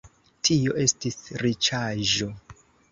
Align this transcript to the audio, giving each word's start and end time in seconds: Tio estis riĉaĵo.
Tio 0.47 0.73
estis 0.85 1.21
riĉaĵo. 1.45 2.35